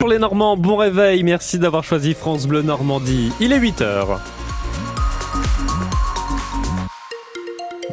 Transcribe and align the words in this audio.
Pour 0.00 0.08
les 0.08 0.20
Normands, 0.20 0.56
bon 0.56 0.76
réveil, 0.76 1.24
merci 1.24 1.58
d'avoir 1.58 1.82
choisi 1.82 2.14
France 2.14 2.46
Bleu 2.46 2.62
Normandie. 2.62 3.32
Il 3.40 3.52
est 3.52 3.58
8h. 3.58 4.20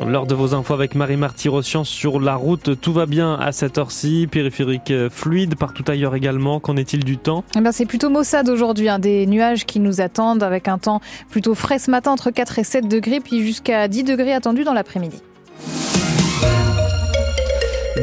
Lors 0.06 0.28
de 0.28 0.36
vos 0.36 0.54
infos 0.54 0.76
avec 0.76 0.94
Marie-Marty 0.94 1.50
Rossian 1.50 1.84
sur 1.84 2.20
la 2.20 2.36
route, 2.36 2.80
tout 2.80 2.94
va 2.94 3.08
bien 3.08 3.34
à 3.34 3.52
cette 3.52 3.80
heure-ci, 3.80 4.28
périphérique 4.30 4.92
euh, 4.92 5.10
fluide, 5.10 5.56
partout 5.56 5.84
ailleurs 5.88 6.14
également. 6.14 6.60
Qu'en 6.60 6.78
est-il 6.78 7.04
du 7.04 7.18
temps? 7.18 7.44
Eh 7.58 7.72
C'est 7.72 7.88
plutôt 7.88 8.12
maussade 8.12 8.50
aujourd'hui, 8.50 8.88
hein. 8.88 9.00
des 9.00 9.26
nuages 9.26 9.66
qui 9.66 9.80
nous 9.80 10.00
attendent 10.00 10.44
avec 10.44 10.68
un 10.68 10.78
temps 10.78 11.02
plutôt 11.32 11.56
frais 11.56 11.80
ce 11.80 11.90
matin 11.90 12.12
entre 12.12 12.30
4 12.30 12.60
et 12.60 12.64
7 12.64 12.88
degrés, 12.88 13.20
puis 13.20 13.42
jusqu'à 13.42 13.88
10 13.88 14.04
degrés 14.04 14.34
attendus 14.34 14.64
dans 14.64 14.74
l'après-midi. 14.74 15.24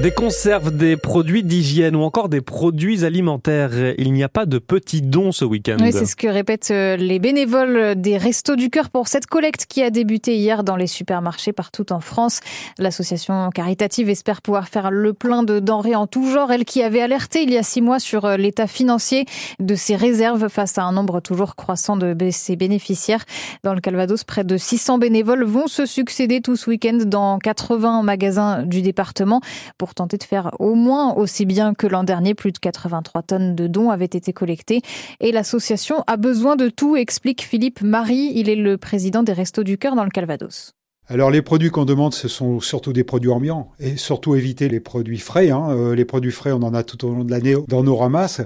Des 0.00 0.11
conserves, 0.11 0.74
des 0.74 0.96
produits 0.96 1.45
d'hygiène 1.45 1.95
ou 1.95 2.02
encore 2.02 2.30
des 2.30 2.41
produits 2.41 3.04
alimentaires. 3.04 3.72
Il 3.98 4.14
n'y 4.14 4.24
a 4.24 4.29
pas 4.30 4.46
de 4.46 4.59
petits 4.59 5.02
dons 5.02 5.32
ce 5.32 5.45
week-end. 5.45 5.77
Oui, 5.80 5.92
c'est 5.92 6.06
ce 6.06 6.16
que 6.16 6.28
répètent 6.28 6.70
euh, 6.70 6.96
les 6.96 7.19
bénévoles 7.19 7.95
des 7.97 8.16
Restos 8.16 8.56
du 8.56 8.70
Cœur 8.70 8.88
pour 8.88 9.06
cette 9.06 9.27
collecte 9.27 9.66
qui 9.66 9.83
a 9.83 9.91
débuté 9.91 10.34
hier 10.36 10.64
dans 10.64 10.77
les 10.77 10.86
supermarchés 10.86 11.52
partout 11.52 11.92
en 11.92 12.00
France. 12.00 12.41
L'association 12.78 13.50
caritative 13.50 14.09
espère 14.09 14.41
pouvoir 14.41 14.69
faire 14.69 14.91
le 14.91 15.12
plein 15.12 15.42
de 15.42 15.60
denrées 15.60 15.95
en 15.95 16.06
tout 16.06 16.27
genre. 16.27 16.50
Elle 16.50 16.64
qui 16.64 16.83
avait 16.83 17.02
alerté 17.02 17.42
il 17.42 17.52
y 17.52 17.59
a 17.59 17.62
six 17.62 17.83
mois 17.83 18.00
sur 18.00 18.24
euh, 18.24 18.38
l'état 18.38 18.66
financier 18.66 19.27
de 19.61 19.74
ses 19.74 19.95
réserves 19.95 20.48
face 20.48 20.78
à 20.78 20.84
un 20.84 20.92
nombre 20.92 21.20
toujours 21.20 21.55
croissant 21.55 21.98
de 21.98 22.16
ses 22.30 22.56
bénéficiaires. 22.56 23.24
Dans 23.62 23.74
le 23.74 23.80
Calvados, 23.80 24.24
près 24.24 24.42
de 24.42 24.56
600 24.56 24.97
bénévoles 24.97 25.45
vont 25.45 25.66
se 25.66 25.84
succéder 25.84 26.41
tout 26.41 26.56
ce 26.56 26.70
week-end 26.70 26.98
dans 27.05 27.38
80 27.38 28.02
magasins 28.02 28.62
du 28.62 28.80
département 28.80 29.42
pour 29.82 29.96
tenter 29.96 30.16
de 30.16 30.22
faire 30.22 30.52
au 30.60 30.77
moins 30.77 31.12
aussi 31.14 31.45
bien 31.45 31.74
que 31.74 31.88
l'an 31.88 32.04
dernier. 32.04 32.34
Plus 32.34 32.52
de 32.52 32.59
83 32.59 33.22
tonnes 33.24 33.56
de 33.56 33.66
dons 33.66 33.91
avaient 33.91 34.05
été 34.05 34.32
collectées 34.32 34.80
et 35.18 35.32
l'association 35.32 36.05
a 36.06 36.16
besoin 36.16 36.55
de 36.55 36.68
tout, 36.68 36.95
explique 36.95 37.42
Philippe 37.42 37.82
Marie. 37.82 38.30
Il 38.36 38.48
est 38.48 38.55
le 38.55 38.78
président 38.78 39.24
des 39.24 39.33
Restos 39.33 39.64
du 39.64 39.78
Cœur 39.78 39.97
dans 39.97 40.05
le 40.05 40.11
Calvados. 40.11 40.77
Alors 41.08 41.33
les 41.33 41.42
produits 41.42 41.70
qu'on 41.70 41.84
demande, 41.84 42.14
ce 42.14 42.28
sont 42.28 42.61
surtout 42.61 42.92
des 42.92 43.03
produits 43.03 43.28
ambiants 43.28 43.72
et 43.81 43.97
surtout 43.97 44.36
éviter 44.36 44.69
les 44.69 44.78
produits 44.78 45.19
frais. 45.19 45.50
Hein. 45.50 45.70
Euh, 45.70 45.97
les 45.97 46.05
produits 46.05 46.31
frais, 46.31 46.53
on 46.53 46.62
en 46.62 46.75
a 46.75 46.84
tout 46.84 47.05
au 47.05 47.11
long 47.11 47.25
de 47.25 47.31
l'année 47.33 47.56
dans 47.67 47.83
nos 47.83 47.97
ramasses. 47.97 48.41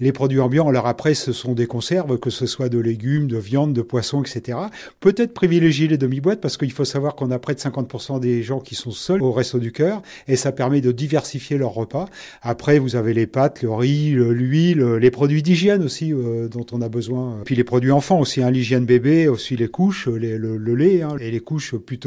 Les 0.00 0.10
produits 0.10 0.40
ambiants, 0.40 0.68
alors 0.68 0.86
après, 0.86 1.12
ce 1.12 1.32
sont 1.32 1.52
des 1.52 1.66
conserves, 1.66 2.18
que 2.18 2.30
ce 2.30 2.46
soit 2.46 2.70
de 2.70 2.78
légumes, 2.78 3.26
de 3.26 3.36
viande, 3.36 3.74
de 3.74 3.82
poissons, 3.82 4.22
etc. 4.22 4.56
Peut-être 5.00 5.34
privilégier 5.34 5.86
les 5.86 5.98
demi-boîtes 5.98 6.40
parce 6.40 6.56
qu'il 6.56 6.72
faut 6.72 6.86
savoir 6.86 7.14
qu'on 7.14 7.30
a 7.30 7.38
près 7.38 7.54
de 7.54 7.60
50% 7.60 8.20
des 8.20 8.42
gens 8.42 8.60
qui 8.60 8.74
sont 8.74 8.90
seuls 8.90 9.22
au 9.22 9.30
resto 9.30 9.58
du 9.58 9.70
cœur 9.70 10.00
et 10.28 10.36
ça 10.36 10.50
permet 10.50 10.80
de 10.80 10.92
diversifier 10.92 11.58
leur 11.58 11.72
repas. 11.72 12.06
Après, 12.40 12.78
vous 12.78 12.96
avez 12.96 13.12
les 13.12 13.26
pâtes, 13.26 13.60
le 13.60 13.70
riz, 13.70 14.12
l'huile, 14.12 14.82
les 14.82 15.10
produits 15.10 15.42
d'hygiène 15.42 15.84
aussi 15.84 16.14
euh, 16.14 16.48
dont 16.48 16.66
on 16.72 16.80
a 16.80 16.88
besoin. 16.88 17.42
Puis 17.44 17.54
les 17.54 17.64
produits 17.64 17.92
enfants 17.92 18.18
aussi, 18.18 18.42
hein, 18.42 18.50
l'hygiène 18.50 18.86
bébé, 18.86 19.28
aussi 19.28 19.56
les 19.56 19.68
couches, 19.68 20.08
le, 20.08 20.38
le, 20.38 20.74
lait 20.74 21.02
hein, 21.02 21.16
et 21.20 21.30
les 21.30 21.40
couches 21.40 21.76
plutôt 21.76 21.97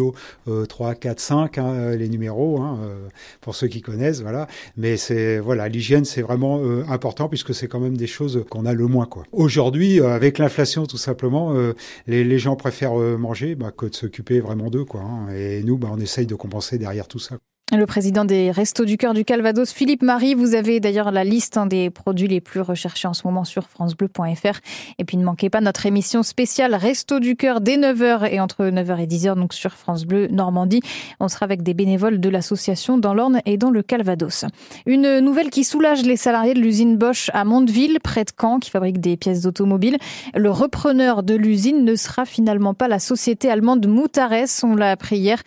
3, 0.67 0.95
4, 0.95 1.20
5, 1.20 1.58
les 1.97 2.09
numéros, 2.09 2.59
hein, 2.61 2.80
euh, 2.84 3.08
pour 3.42 3.56
ceux 3.56 3.67
qui 3.67 3.81
connaissent, 3.81 4.22
voilà. 4.22 4.47
Mais 4.78 4.97
c'est 4.97 5.39
voilà, 5.39 5.67
l'hygiène 5.67 6.06
c'est 6.06 6.22
vraiment 6.22 6.59
euh, 6.59 6.84
important 6.89 7.30
puisque 7.30 7.53
c'est 7.53 7.67
quand 7.67 7.80
même 7.80 7.97
des 7.97 8.08
choses 8.08 8.45
qu'on 8.50 8.66
a 8.66 8.73
le 8.73 8.88
moins 8.88 9.06
quoi. 9.06 9.23
Aujourd'hui, 9.31 10.00
euh, 10.00 10.09
avec 10.09 10.38
l'inflation 10.38 10.86
tout 10.86 10.97
simplement, 10.97 11.53
les, 12.08 12.39
gens 12.39 12.56
préfèrent 12.56 12.95
manger 12.95 13.56
bah, 13.56 13.72
que 13.75 13.86
de 13.86 13.95
s'occuper 13.95 14.39
vraiment 14.39 14.69
d'eux 14.69 14.86
quoi. 14.86 15.02
Hein. 15.02 15.34
et 15.34 15.64
nous, 15.64 15.78
bah, 15.78 15.89
on 15.92 16.00
essaye 16.00 16.25
de 16.25 16.36
compenser 16.36 16.78
derrière 16.78 17.08
tout 17.08 17.19
ça. 17.19 17.38
Le 17.73 17.86
président 17.86 18.25
des 18.25 18.52
Restos 18.52 18.83
du 18.83 18.97
Cœur 18.97 19.14
du 19.14 19.23
Calvados, 19.23 19.72
Philippe 19.72 20.03
Marie, 20.03 20.33
vous 20.33 20.55
avez 20.55 20.81
d'ailleurs 20.81 21.09
la 21.09 21.23
liste 21.23 21.55
hein, 21.55 21.67
des 21.67 21.89
produits 21.89 22.28
les 22.28 22.41
plus 22.41 22.59
recherchés 22.59 23.08
en 23.08 23.13
ce 23.13 23.25
moment 23.25 23.45
sur 23.45 23.69
francebleu.fr. 23.69 24.59
Et 25.00 25.05
puis 25.05 25.16
ne 25.16 25.23
manquez 25.23 25.50
pas 25.50 25.61
notre 25.61 25.86
émission 25.86 26.22
spéciale 26.22 26.75
Restos 26.75 27.22
du 27.22 27.38
Cœur 27.38 27.61
dès 27.61 27.78
9h 27.78 28.30
et 28.30 28.41
entre 28.41 28.66
9h 28.66 29.00
et 29.00 29.08
10h 29.08 29.36
donc 29.36 29.53
sur 29.53 29.72
France 29.72 30.03
Bleu 30.03 30.28
Normandie. 30.28 30.81
On 31.22 31.29
sera 31.29 31.45
avec 31.45 31.63
des 31.63 31.73
bénévoles 31.73 32.19
de 32.19 32.28
l'association 32.28 32.97
dans 32.97 33.13
l'Orne 33.13 33.40
et 33.45 33.56
dans 33.56 33.69
le 33.69 33.81
Calvados. 33.84 34.44
Une 34.85 35.22
nouvelle 35.22 35.50
qui 35.50 35.63
soulage 35.63 36.03
les 36.03 36.18
salariés 36.18 36.53
de 36.53 36.59
l'usine 36.59 36.97
Bosch 36.97 37.31
à 37.34 37.45
Mondeville, 37.45 38.00
près 38.03 38.25
de 38.25 38.31
Caen, 38.38 38.59
qui 38.59 38.69
fabrique 38.69 39.00
des 39.00 39.16
pièces 39.16 39.44
d'automobile. 39.44 39.95
Le 40.35 40.51
repreneur 40.51 41.24
de 41.24 41.35
l'usine 41.35 41.85
ne 41.85 41.95
sera 41.95 42.25
finalement 42.25 42.74
pas 42.74 42.90
la 42.90 43.00
société 43.00 43.50
allemande 43.50 43.88
Moutares, 43.88 44.62
on 44.63 44.75
l'a 44.75 44.91
appris 44.91 45.19
hier. 45.19 45.41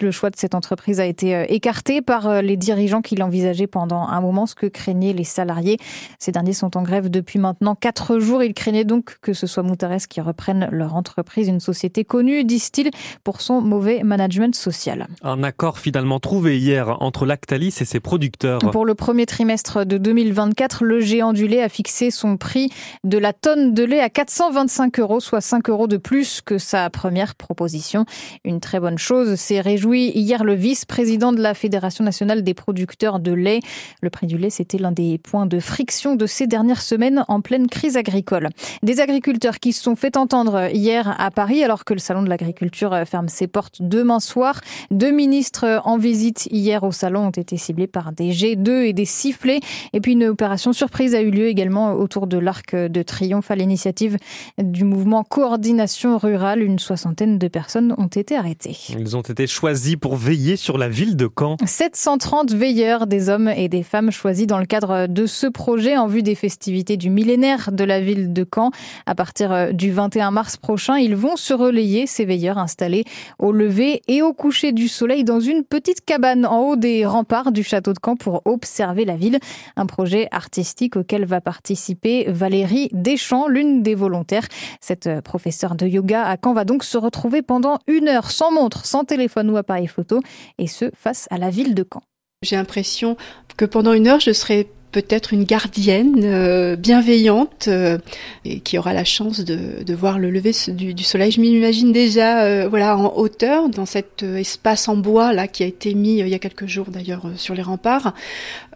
Le 0.00 0.10
choix 0.10 0.30
de 0.30 0.36
cette 0.36 0.56
entreprise 0.56 0.98
a 0.98 1.06
été 1.06 1.36
euh, 1.36 1.44
écarté 1.48 1.67
écarté 1.68 2.00
par 2.00 2.26
euh, 2.26 2.40
les 2.40 2.56
dirigeants 2.56 3.02
qui 3.02 3.14
l'envisageaient 3.14 3.66
pendant 3.66 4.08
un 4.08 4.22
moment, 4.22 4.46
ce 4.46 4.54
que 4.54 4.64
craignaient 4.64 5.12
les 5.12 5.24
salariés. 5.24 5.76
Ces 6.18 6.32
derniers 6.32 6.54
sont 6.54 6.78
en 6.78 6.82
grève 6.82 7.10
depuis 7.10 7.38
maintenant 7.38 7.74
quatre 7.74 8.18
jours. 8.18 8.42
Ils 8.42 8.54
craignaient 8.54 8.86
donc 8.86 9.18
que 9.20 9.34
ce 9.34 9.46
soit 9.46 9.62
Moutares 9.62 10.08
qui 10.08 10.22
reprenne 10.22 10.70
leur 10.72 10.96
entreprise, 10.96 11.46
une 11.46 11.60
société 11.60 12.04
connue, 12.04 12.44
disent-ils, 12.44 12.90
pour 13.22 13.42
son 13.42 13.60
mauvais 13.60 14.02
management 14.02 14.54
social. 14.54 15.08
Un 15.22 15.42
accord 15.42 15.78
finalement 15.78 16.20
trouvé 16.20 16.58
hier 16.58 16.96
entre 17.02 17.26
Lactalis 17.26 17.74
et 17.82 17.84
ses 17.84 18.00
producteurs. 18.00 18.60
Pour 18.60 18.86
le 18.86 18.94
premier 18.94 19.26
trimestre 19.26 19.84
de 19.84 19.98
2024, 19.98 20.84
le 20.84 21.00
géant 21.00 21.34
du 21.34 21.48
lait 21.48 21.62
a 21.62 21.68
fixé 21.68 22.10
son 22.10 22.38
prix 22.38 22.70
de 23.04 23.18
la 23.18 23.34
tonne 23.34 23.74
de 23.74 23.84
lait 23.84 24.00
à 24.00 24.08
425 24.08 25.00
euros, 25.00 25.20
soit 25.20 25.42
5 25.42 25.68
euros 25.68 25.86
de 25.86 25.98
plus 25.98 26.40
que 26.40 26.56
sa 26.56 26.88
première 26.88 27.34
proposition. 27.34 28.06
Une 28.46 28.60
très 28.60 28.80
bonne 28.80 28.96
chose, 28.96 29.34
s'est 29.34 29.60
réjoui 29.60 30.12
hier 30.14 30.44
le 30.44 30.54
vice-président 30.54 31.32
de 31.32 31.42
la 31.42 31.47
Fédération 31.54 32.04
nationale 32.04 32.42
des 32.42 32.54
producteurs 32.54 33.20
de 33.20 33.32
lait. 33.32 33.60
Le 34.02 34.10
prix 34.10 34.26
du 34.26 34.38
lait, 34.38 34.50
c'était 34.50 34.78
l'un 34.78 34.92
des 34.92 35.18
points 35.18 35.46
de 35.46 35.60
friction 35.60 36.14
de 36.14 36.26
ces 36.26 36.46
dernières 36.46 36.82
semaines 36.82 37.24
en 37.28 37.40
pleine 37.40 37.66
crise 37.66 37.96
agricole. 37.96 38.48
Des 38.82 39.00
agriculteurs 39.00 39.58
qui 39.58 39.72
se 39.72 39.82
sont 39.82 39.96
fait 39.96 40.16
entendre 40.16 40.68
hier 40.72 41.14
à 41.18 41.30
Paris 41.30 41.62
alors 41.62 41.84
que 41.84 41.94
le 41.94 41.98
salon 41.98 42.22
de 42.22 42.28
l'agriculture 42.28 42.96
ferme 43.06 43.28
ses 43.28 43.46
portes 43.46 43.76
demain 43.80 44.20
soir. 44.20 44.60
Deux 44.90 45.10
ministres 45.10 45.80
en 45.84 45.98
visite 45.98 46.48
hier 46.50 46.82
au 46.84 46.92
salon 46.92 47.26
ont 47.26 47.30
été 47.30 47.56
ciblés 47.56 47.86
par 47.86 48.12
des 48.12 48.32
G2 48.32 48.84
et 48.84 48.92
des 48.92 49.04
sifflets. 49.04 49.60
Et 49.92 50.00
puis 50.00 50.12
une 50.12 50.24
opération 50.24 50.72
surprise 50.72 51.14
a 51.14 51.20
eu 51.20 51.30
lieu 51.30 51.46
également 51.46 51.94
autour 51.94 52.26
de 52.26 52.38
l'Arc 52.38 52.74
de 52.74 53.02
Triomphe 53.02 53.50
à 53.50 53.56
l'initiative 53.56 54.16
du 54.58 54.84
mouvement 54.84 55.24
Coordination 55.24 56.18
Rurale. 56.18 56.62
Une 56.62 56.78
soixantaine 56.78 57.38
de 57.38 57.48
personnes 57.48 57.94
ont 57.98 58.06
été 58.06 58.36
arrêtées. 58.36 58.76
Ils 58.98 59.16
ont 59.16 59.22
été 59.22 59.46
choisis 59.46 59.96
pour 59.96 60.16
veiller 60.16 60.56
sur 60.56 60.78
la 60.78 60.88
ville 60.88 61.16
de 61.16 61.26
Caen. 61.38 61.56
730 61.64 62.52
veilleurs, 62.52 63.06
des 63.06 63.28
hommes 63.28 63.48
et 63.48 63.68
des 63.68 63.82
femmes 63.82 64.10
choisis 64.10 64.46
dans 64.46 64.58
le 64.58 64.66
cadre 64.66 65.06
de 65.06 65.26
ce 65.26 65.46
projet 65.46 65.96
en 65.96 66.06
vue 66.06 66.22
des 66.22 66.34
festivités 66.34 66.96
du 66.96 67.10
millénaire 67.10 67.70
de 67.72 67.84
la 67.84 68.00
ville 68.00 68.32
de 68.32 68.46
Caen. 68.52 68.70
À 69.06 69.14
partir 69.14 69.52
euh, 69.52 69.72
du 69.72 69.92
21 69.92 70.30
mars 70.30 70.56
prochain, 70.56 70.96
ils 70.96 71.14
vont 71.14 71.36
se 71.36 71.54
relayer, 71.54 72.06
ces 72.06 72.24
veilleurs 72.24 72.58
installés 72.58 73.04
au 73.38 73.52
lever 73.52 74.02
et 74.08 74.22
au 74.22 74.32
coucher 74.32 74.72
du 74.72 74.88
soleil 74.88 75.24
dans 75.24 75.40
une 75.40 75.62
petite 75.62 76.04
cabane 76.04 76.44
en 76.44 76.60
haut 76.60 76.76
des 76.76 77.06
remparts 77.06 77.52
du 77.52 77.62
château 77.62 77.92
de 77.92 77.98
Caen 78.04 78.16
pour 78.16 78.42
observer 78.44 79.04
la 79.04 79.16
ville. 79.16 79.38
Un 79.76 79.86
projet 79.86 80.28
artistique 80.32 80.96
auquel 80.96 81.24
va 81.24 81.40
participer 81.40 82.24
Valérie 82.28 82.88
Deschamps, 82.92 83.46
l'une 83.46 83.82
des 83.82 83.94
volontaires. 83.94 84.48
Cette 84.80 85.06
euh, 85.06 85.20
professeure 85.20 85.76
de 85.76 85.86
yoga 85.86 86.24
à 86.24 86.36
Caen 86.42 86.52
va 86.52 86.64
donc 86.64 86.82
se 86.82 86.98
retrouver 86.98 87.42
pendant 87.42 87.78
une 87.86 88.08
heure 88.08 88.30
sans 88.30 88.50
montre, 88.50 88.84
sans 88.86 89.04
téléphone 89.04 89.50
ou 89.50 89.56
appareil 89.56 89.86
photo 89.86 90.20
et 90.58 90.66
ce 90.66 90.90
face 90.94 91.27
à 91.30 91.38
la 91.38 91.50
ville 91.50 91.74
de 91.74 91.84
Caen. 91.90 92.02
J'ai 92.42 92.56
l'impression 92.56 93.16
que 93.56 93.64
pendant 93.64 93.92
une 93.92 94.06
heure, 94.06 94.20
je 94.20 94.32
serai 94.32 94.70
peut-être 94.92 95.32
une 95.32 95.44
gardienne 95.44 96.22
euh, 96.24 96.76
bienveillante 96.76 97.68
euh, 97.68 97.98
et 98.44 98.60
qui 98.60 98.78
aura 98.78 98.92
la 98.92 99.04
chance 99.04 99.40
de, 99.40 99.94
voir 99.94 100.18
le 100.18 100.30
lever 100.30 100.52
du, 100.68 101.04
soleil. 101.04 101.30
Je 101.30 101.40
m'imagine 101.40 101.92
déjà 101.92 102.42
euh, 102.42 102.68
voilà 102.68 102.96
en 102.96 103.16
hauteur 103.16 103.68
dans 103.68 103.86
cet 103.86 104.22
espace 104.22 104.88
en 104.88 104.96
bois 104.96 105.32
là 105.32 105.48
qui 105.48 105.62
a 105.62 105.66
été 105.66 105.94
mis 105.94 106.18
il 106.18 106.28
y 106.28 106.34
a 106.34 106.38
quelques 106.38 106.66
jours 106.66 106.86
d'ailleurs 106.88 107.22
sur 107.36 107.54
les 107.54 107.62
remparts 107.62 108.14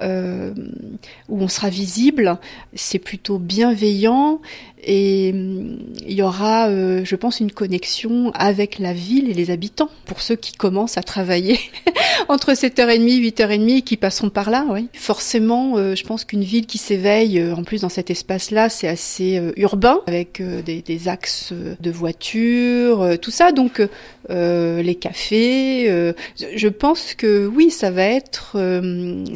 où 0.00 1.41
on 1.41 1.49
sera 1.49 1.69
visible. 1.69 2.39
C'est 2.75 2.99
plutôt 2.99 3.39
bienveillant 3.39 4.41
et 4.85 5.31
hum, 5.32 5.79
il 6.06 6.15
y 6.15 6.23
aura, 6.23 6.69
je 6.69 7.17
pense, 7.17 7.41
une 7.41 7.53
connexion 7.53 8.32
avec 8.35 8.79
la 8.79 8.93
ville 8.93 9.31
et 9.31 9.35
les 9.35 9.50
habitants 9.50 9.91
pour 10.06 10.20
ceux 10.20 10.37
qui 10.37 10.53
commencent 10.53 10.99
à 10.99 11.03
travailler 11.03 11.61
entre 12.29 12.53
7h30 12.53 13.32
8h30 13.32 13.79
et 13.79 13.82
qui 13.82 13.97
passeront 13.97 14.31
par 14.31 14.50
là. 14.50 14.67
Oui. 14.70 14.88
Forcément, 14.93 15.75
je 16.02 16.06
pense 16.06 16.25
qu'une 16.25 16.43
ville 16.43 16.66
qui 16.66 16.78
s'éveille, 16.78 17.38
euh, 17.38 17.54
en 17.54 17.62
plus 17.62 17.82
dans 17.82 17.88
cet 17.88 18.10
espace-là, 18.10 18.69
c'est 18.69 18.88
assez 18.88 19.40
urbain 19.56 20.00
avec 20.08 20.43
des, 20.43 20.82
des, 20.82 21.08
axes 21.08 21.52
de 21.52 21.90
voitures, 21.90 23.19
tout 23.20 23.31
ça. 23.31 23.52
Donc 23.52 23.81
les 24.28 24.94
cafés, 25.00 26.12
je 26.37 26.69
pense 26.69 27.14
que 27.14 27.46
oui, 27.46 27.70
ça 27.70 27.90
va 27.90 28.04
être. 28.04 28.56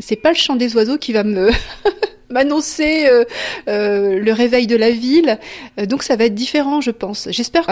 c'est 0.00 0.16
pas 0.16 0.30
le 0.30 0.36
chant 0.36 0.56
des 0.56 0.74
oiseaux 0.74 0.98
qui 0.98 1.12
va 1.12 1.24
me 1.24 1.50
m'annoncer 2.30 3.06
euh, 3.06 3.24
euh, 3.68 4.18
le 4.20 4.32
réveil 4.32 4.66
de 4.66 4.76
la 4.76 4.90
ville. 4.90 5.38
Euh, 5.78 5.86
donc 5.86 6.02
ça 6.02 6.16
va 6.16 6.24
être 6.24 6.34
différent, 6.34 6.80
je 6.80 6.90
pense. 6.90 7.28
J'espère 7.30 7.66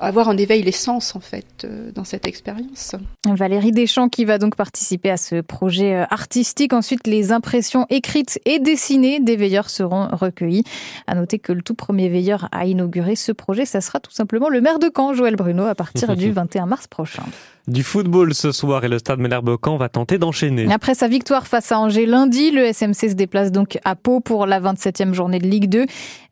avoir 0.00 0.28
en 0.28 0.36
éveil 0.36 0.62
les 0.62 0.72
sens, 0.72 1.14
en 1.16 1.20
fait, 1.20 1.66
dans 1.94 2.04
cette 2.04 2.26
expérience. 2.26 2.94
Valérie 3.26 3.72
Deschamps 3.72 4.08
qui 4.08 4.24
va 4.24 4.38
donc 4.38 4.56
participer 4.56 5.10
à 5.10 5.16
ce 5.16 5.40
projet 5.40 6.04
artistique. 6.10 6.72
Ensuite, 6.72 7.06
les 7.06 7.32
impressions 7.32 7.86
écrites 7.90 8.40
et 8.44 8.58
dessinées 8.58 9.20
des 9.20 9.36
veilleurs 9.36 9.70
seront 9.70 10.08
recueillies. 10.12 10.64
À 11.06 11.14
noter 11.14 11.38
que 11.38 11.52
le 11.52 11.62
tout 11.62 11.74
premier 11.74 12.08
veilleur 12.08 12.48
à 12.52 12.66
inaugurer 12.66 13.16
ce 13.16 13.32
projet, 13.32 13.64
ça 13.64 13.80
sera 13.80 14.00
tout 14.00 14.12
simplement 14.12 14.48
le 14.48 14.60
maire 14.60 14.78
de 14.78 14.90
Caen, 14.94 15.14
Joël 15.14 15.36
Bruno, 15.36 15.64
à 15.64 15.74
partir 15.74 16.16
du 16.16 16.30
21 16.32 16.66
mars 16.66 16.86
prochain. 16.86 17.24
Du 17.68 17.82
football 17.82 18.34
ce 18.34 18.52
soir 18.52 18.84
et 18.84 18.88
le 18.88 18.98
stade 18.98 19.20
Malherbe-Caen 19.20 19.76
va 19.76 19.88
tenter 19.88 20.18
d'enchaîner. 20.18 20.66
Après 20.72 20.94
sa 20.94 21.08
victoire 21.08 21.46
face 21.46 21.70
à 21.70 21.78
Angers 21.78 22.06
lundi, 22.06 22.50
le 22.50 22.64
SMC 22.64 23.10
se 23.10 23.14
déplace 23.14 23.52
donc 23.52 23.78
à 23.84 23.96
Pau 23.96 24.20
pour 24.20 24.46
la 24.46 24.60
27e 24.60 25.12
journée 25.12 25.38
de 25.38 25.46
Ligue 25.46 25.68
2. 25.68 25.86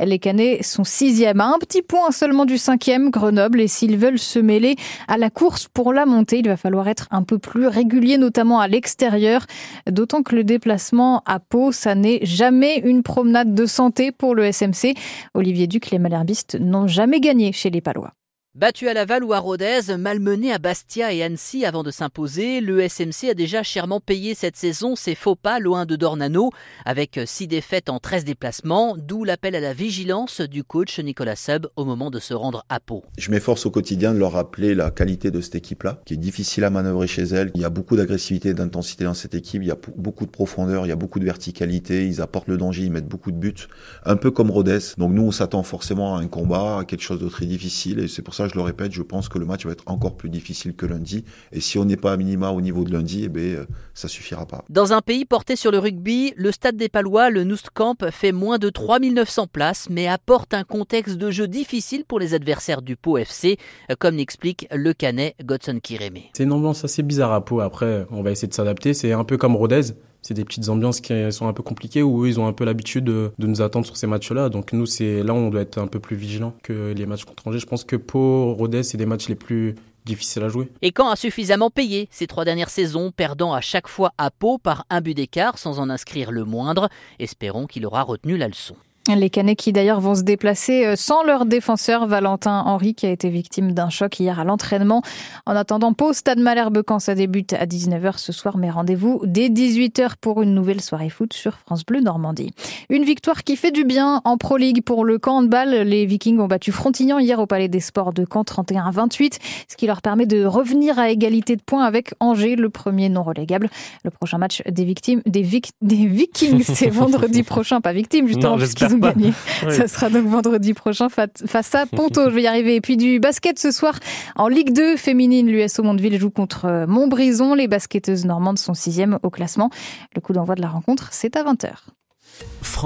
Les 0.05 0.19
Canets 0.19 0.63
sont 0.63 0.85
sixième 0.85 1.41
à 1.41 1.47
un 1.47 1.59
petit 1.59 1.83
point 1.83 2.11
seulement 2.11 2.45
du 2.45 2.59
cinquième 2.59 3.11
Grenoble 3.11 3.61
et 3.61 3.69
s'ils 3.69 3.97
veulent 3.97 4.19
se 4.19 4.39
mêler 4.39 4.77
à 5.07 5.17
la 5.19 5.31
course 5.31 5.69
pour 5.69 5.93
la 5.93 6.07
montée, 6.07 6.39
il 6.39 6.49
va 6.49 6.57
falloir 6.57 6.89
être 6.89 7.07
un 7.11 7.23
peu 7.23 7.39
plus 7.39 7.67
régulier, 7.67 8.19
notamment 8.19 8.61
à 8.61 8.69
l'extérieur. 8.69 9.47
D'autant 9.91 10.23
que 10.23 10.35
le 10.35 10.45
déplacement 10.45 11.23
à 11.27 11.39
Pau, 11.41 11.73
ça 11.73 11.95
n'est 11.95 12.21
jamais 12.23 12.79
une 12.79 13.03
promenade 13.03 13.55
de 13.55 13.67
santé 13.67 14.13
pour 14.13 14.35
le 14.35 14.51
SMC. 14.51 14.95
Olivier 15.35 15.67
Duc, 15.67 15.91
les 15.91 15.99
Malherbistes 15.99 16.59
n'ont 16.61 16.87
jamais 16.87 17.21
gagné 17.21 17.53
chez 17.53 17.71
les 17.71 17.81
Palois. 17.81 18.18
Battu 18.59 18.89
à 18.89 18.93
Laval 18.93 19.23
ou 19.23 19.33
à 19.35 19.39
Rodez, 19.39 19.97
malmené 19.97 20.53
à 20.53 20.59
Bastia 20.59 21.13
et 21.13 21.23
Annecy 21.23 21.65
avant 21.65 21.85
de 21.85 21.93
s'imposer, 21.93 22.61
le 22.61 22.81
SMC 22.81 23.31
a 23.31 23.35
déjà 23.35 23.63
chèrement 23.63 24.01
payé 24.01 24.35
cette 24.35 24.57
saison 24.57 24.97
ses 24.97 25.15
faux 25.15 25.37
pas 25.37 25.61
loin 25.61 25.87
de 25.87 25.95
Dornano, 25.95 26.51
avec 26.85 27.21
six 27.25 27.47
défaites 27.47 27.89
en 27.89 28.01
13 28.01 28.25
déplacements, 28.25 28.97
d'où 28.99 29.23
l'appel 29.23 29.55
à 29.55 29.61
la 29.61 29.75
vigilance 29.75 30.41
du 30.41 30.65
coach 30.65 30.99
Nicolas 30.99 31.37
Sub 31.37 31.69
au 31.77 31.85
moment 31.85 32.11
de 32.11 32.19
se 32.19 32.35
rendre 32.35 32.65
à 32.69 32.81
Pau. 32.81 33.05
Je 33.17 33.31
m'efforce 33.31 33.65
au 33.65 33.71
quotidien 33.71 34.13
de 34.13 34.19
leur 34.19 34.33
rappeler 34.33 34.75
la 34.75 34.91
qualité 34.91 35.31
de 35.31 35.41
cette 35.41 35.55
équipe-là, 35.55 36.01
qui 36.05 36.15
est 36.15 36.17
difficile 36.17 36.65
à 36.65 36.71
manœuvrer 36.71 37.07
chez 37.07 37.23
elle. 37.23 37.53
Il 37.55 37.61
y 37.61 37.65
a 37.65 37.71
beaucoup 37.71 37.95
d'agressivité 37.95 38.49
et 38.49 38.55
d'intensité 38.55 39.05
dans 39.05 39.15
cette 39.15 39.37
équipe, 39.37 39.63
il 39.63 39.69
y 39.69 39.71
a 39.71 39.79
beaucoup 39.95 40.27
de 40.27 40.33
profondeur, 40.33 40.85
il 40.85 40.89
y 40.89 40.93
a 40.93 40.97
beaucoup 40.97 41.21
de 41.21 41.25
verticalité, 41.25 42.09
ils 42.09 42.21
apportent 42.21 42.49
le 42.49 42.57
danger, 42.57 42.83
ils 42.83 42.91
mettent 42.91 43.07
beaucoup 43.07 43.31
de 43.31 43.37
buts, 43.37 43.69
un 44.05 44.17
peu 44.17 44.33
comme 44.33 44.51
Rodez. 44.51 44.81
Donc 44.97 45.13
nous, 45.13 45.23
on 45.23 45.31
s'attend 45.31 45.63
forcément 45.63 46.17
à 46.17 46.21
un 46.21 46.27
combat, 46.27 46.79
à 46.81 46.85
quelque 46.85 47.03
chose 47.03 47.21
de 47.21 47.29
très 47.29 47.47
difficile, 47.47 48.01
et 48.01 48.09
c'est 48.09 48.23
pour 48.23 48.35
ça 48.35 48.48
je 48.49 48.55
le 48.55 48.63
répète, 48.63 48.93
je 48.93 49.03
pense 49.03 49.29
que 49.29 49.39
le 49.39 49.47
match 49.47 49.67
va 49.67 49.73
être 49.73 49.85
encore 49.87 50.17
plus 50.17 50.31
difficile 50.31 50.75
que 50.75 50.87
lundi. 50.87 51.25
Et 51.53 51.61
si 51.61 51.79
on 51.79 51.85
n'est 51.85 51.97
pas 51.97 52.13
à 52.13 52.17
minima 52.17 52.51
au 52.51 52.61
niveau 52.61 52.85
de 52.85 52.93
lundi, 52.93 53.23
eh 53.25 53.29
bien, 53.29 53.43
euh, 53.43 53.67
ça 53.95 54.09
suffira 54.09 54.47
pas. 54.47 54.65
Dans 54.69 54.93
un 54.93 55.01
pays 55.01 55.25
porté 55.25 55.57
sur 55.57 55.71
le 55.71 55.79
rugby, 55.79 56.33
le 56.37 56.53
stade 56.53 56.77
des 56.77 56.89
Palois, 56.89 57.31
le 57.31 57.45
Noustcamp, 57.45 57.97
fait 58.11 58.33
moins 58.33 58.59
de 58.59 58.71
3900 58.71 59.47
places, 59.47 59.89
mais 59.91 60.09
apporte 60.09 60.55
un 60.55 60.65
contexte 60.65 61.17
de 61.17 61.31
jeu 61.31 61.49
difficile 61.49 62.05
pour 62.05 62.19
les 62.19 62.35
adversaires 62.35 62.83
du 62.83 62.97
Pau 62.97 63.19
FC, 63.19 63.59
comme 63.99 64.17
l'explique 64.17 64.67
le 64.73 64.93
canet 64.93 65.35
Godson 65.45 65.79
Kirémé. 65.83 66.31
C'est 66.35 66.45
une 66.45 66.53
ambiance 66.53 66.85
assez 66.85 67.03
bizarre 67.03 67.33
à 67.33 67.45
Pau. 67.45 67.61
Après, 67.61 68.07
on 68.11 68.23
va 68.23 68.31
essayer 68.31 68.49
de 68.49 68.55
s'adapter. 68.55 68.95
C'est 68.95 69.13
un 69.13 69.25
peu 69.25 69.37
comme 69.37 69.57
Rodez 69.57 69.93
c'est 70.29 70.35
des 70.35 70.45
petites 70.45 70.69
ambiances 70.69 71.01
qui 71.01 71.33
sont 71.33 71.49
un 71.49 71.55
peu 71.55 71.63
compliquées 71.63 72.03
où 72.03 72.27
ils 72.27 72.39
ont 72.39 72.47
un 72.47 72.53
peu 72.53 72.67
l'habitude 72.67 73.05
de, 73.05 73.33
nous 73.39 73.63
attendre 73.63 73.87
sur 73.87 73.97
ces 73.97 74.07
matchs-là. 74.07 74.51
Donc 74.51 74.75
nous, 74.75 74.85
c'est 74.85 75.23
là 75.23 75.33
où 75.33 75.39
on 75.39 75.49
doit 75.49 75.63
être 75.63 75.79
un 75.79 75.87
peu 75.87 76.01
plus 76.01 76.17
vigilant 76.17 76.53
que 76.63 76.93
les 76.95 77.07
matchs 77.07 77.25
contre 77.25 77.49
Angers. 77.49 77.61
Je 77.61 77.67
pense 77.67 77.83
que 77.83 77.97
pour 77.97 78.59
Rodez, 78.59 78.83
c'est 78.83 78.99
des 78.99 79.07
matchs 79.07 79.31
les 79.31 79.37
plus 79.37 79.75
difficiles 80.05 80.43
à 80.43 80.51
jouer. 80.51 80.71
Et 80.83 80.93
quand 80.93 81.09
a 81.09 81.17
suffisamment 81.17 81.71
payé 81.71 82.09
ces 82.11 82.27
trois 82.27 82.45
dernières 82.45 82.69
saisons, 82.69 83.11
perdant 83.11 83.55
à 83.55 83.63
chaque 83.63 83.89
fois 83.89 84.13
à 84.19 84.31
Pau 84.31 84.59
par 84.59 84.85
un 84.91 85.01
but 85.01 85.15
d'écart 85.15 85.57
sans 85.57 85.79
en 85.79 85.89
inscrire 85.89 86.31
le 86.31 86.45
moindre, 86.45 86.91
espérons 87.19 87.67
qu'il 87.67 87.87
aura 87.87 88.03
retenu 88.03 88.37
la 88.37 88.49
leçon. 88.49 88.77
Les 89.17 89.31
Canets 89.31 89.57
qui 89.57 89.73
d'ailleurs 89.73 90.01
vont 90.01 90.15
se 90.15 90.23
déplacer 90.23 90.85
euh, 90.85 90.95
sans 90.95 91.23
leur 91.23 91.47
défenseur 91.47 92.07
Valentin 92.07 92.63
Henry 92.67 92.95
qui 92.95 93.07
a 93.07 93.11
été 93.11 93.31
victime 93.31 93.73
d'un 93.73 93.89
choc 93.89 94.21
hier 94.21 94.39
à 94.39 94.45
l'entraînement. 94.45 95.03
En 95.47 95.57
attendant, 95.57 95.95
pause 95.95 96.17
Stade 96.17 96.39
Malherbe 96.39 96.83
quand 96.83 96.99
ça 96.99 97.15
débute 97.15 97.55
à 97.55 97.65
19h 97.65 98.19
ce 98.19 98.33
soir, 98.33 98.59
mais 98.59 98.71
rendez-vous 98.71 99.23
dès 99.25 99.49
18h 99.49 100.13
pour 100.21 100.43
une 100.43 100.55
nouvelle 100.55 100.83
soirée 100.83 101.09
foot 101.09 101.33
sur 101.33 101.57
France 101.57 101.87
Bleu 101.87 102.01
Normandie. 102.01 102.53
Une 102.91 103.05
victoire 103.05 103.45
qui 103.45 103.57
fait 103.57 103.71
du 103.71 103.85
bien 103.85 104.21
en 104.25 104.37
Pro 104.37 104.59
League 104.59 104.83
pour 104.83 105.05
le 105.05 105.19
camp 105.19 105.39
handball. 105.39 105.71
Les 105.71 106.05
Vikings 106.05 106.39
ont 106.39 106.47
battu 106.47 106.71
Frontignan 106.71 107.19
hier 107.19 107.39
au 107.39 107.47
Palais 107.47 107.69
des 107.69 107.81
Sports 107.81 108.13
de 108.13 108.27
Caen 108.31 108.43
31-28, 108.43 109.39
ce 109.69 109.77
qui 109.77 109.87
leur 109.87 110.03
permet 110.03 110.27
de 110.27 110.45
revenir 110.45 110.99
à 110.99 111.11
égalité 111.11 111.57
de 111.57 111.63
points 111.63 111.85
avec 111.85 112.13
Angers, 112.21 112.57
le 112.57 112.69
premier 112.69 113.09
non 113.09 113.23
relégable. 113.23 113.71
Le 114.05 114.11
prochain 114.11 114.39
match 114.39 114.63
des 114.69 114.85
victimes, 114.85 115.23
des, 115.25 115.47
des 115.83 116.07
Vikings, 116.07 116.63
c'est 116.63 116.91
vendredi 116.91 117.43
prochain, 117.43 117.81
pas 117.81 117.93
victime 117.93 118.29
justement, 118.29 118.59
gagné. 119.15 119.33
Ça 119.71 119.89
sera 119.89 120.11
donc 120.11 120.27
vendredi 120.27 120.75
prochain 120.75 121.09
face 121.09 121.75
à 121.75 121.87
Ponto. 121.87 122.31
Je 122.31 122.35
vais 122.35 122.43
y 122.43 122.47
arriver. 122.47 122.77
Et 122.77 122.81
puis 122.81 122.97
du 122.97 123.21
basket 123.21 123.59
ce 123.59 123.71
soir 123.71 123.99
en 124.37 124.49
Ligue 124.49 124.73
2 124.73 124.97
féminine. 124.97 125.49
L'US 125.49 125.79
au 125.79 125.83
Mondeville 125.83 126.19
joue 126.19 126.31
contre 126.31 126.67
euh, 126.67 126.87
Montbrison. 126.87 127.55
Les 127.55 127.69
basketteuses 127.69 128.25
normandes 128.25 128.59
sont 128.59 128.75
sixième 128.75 129.19
au 129.23 129.31
classement. 129.31 129.71
Le 130.15 130.21
coup 130.21 130.33
d'envoi 130.33 130.55
de 130.55 130.63
la 130.63 130.69
rencontre, 130.69 131.09
c'est 131.13 131.37
à 131.37 131.45
20h. 131.45 131.71